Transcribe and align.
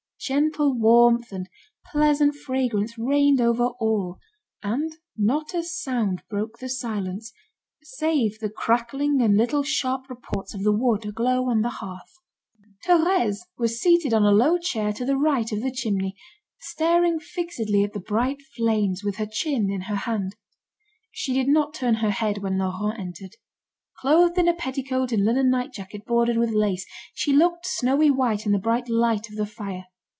Gentle 0.23 0.77
warmth 0.77 1.31
and 1.31 1.49
pleasant 1.91 2.35
fragrance 2.35 2.95
reigned 2.95 3.41
over 3.41 3.69
all, 3.79 4.19
and 4.61 4.95
not 5.17 5.55
a 5.55 5.63
sound 5.63 6.21
broke 6.29 6.59
the 6.59 6.69
silence, 6.69 7.33
save 7.81 8.37
the 8.37 8.51
crackling 8.51 9.19
and 9.23 9.35
little 9.35 9.63
sharp 9.63 10.07
reports 10.11 10.53
of 10.53 10.61
the 10.61 10.71
wood 10.71 11.07
aglow 11.07 11.49
on 11.49 11.61
the 11.63 11.71
hearth. 11.81 12.19
Thérèse 12.87 13.39
was 13.57 13.81
seated 13.81 14.13
on 14.13 14.21
a 14.23 14.29
low 14.31 14.59
chair 14.59 14.93
to 14.93 15.03
the 15.05 15.17
right 15.17 15.51
of 15.51 15.63
the 15.63 15.71
chimney, 15.71 16.15
staring 16.59 17.19
fixedly 17.19 17.83
at 17.83 17.93
the 17.93 17.99
bright 17.99 18.43
flames, 18.55 19.03
with 19.03 19.15
her 19.15 19.25
chin 19.25 19.71
in 19.71 19.81
her 19.81 19.95
hand. 20.05 20.35
She 21.11 21.33
did 21.33 21.47
not 21.47 21.73
turn 21.73 21.95
her 21.95 22.11
head 22.11 22.37
when 22.43 22.59
Laurent 22.59 22.99
entered. 22.99 23.37
Clothed 23.97 24.37
in 24.37 24.47
a 24.47 24.53
petticoat 24.53 25.11
and 25.11 25.25
linen 25.25 25.49
night 25.49 25.73
jacket 25.73 26.05
bordered 26.05 26.37
with 26.37 26.51
lace, 26.51 26.85
she 27.15 27.33
looked 27.33 27.65
snowy 27.65 28.11
white 28.11 28.45
in 28.45 28.51
the 28.51 28.59
bright 28.59 28.87
light 28.87 29.27
of 29.27 29.35
the 29.35 29.47
fire. 29.47 29.85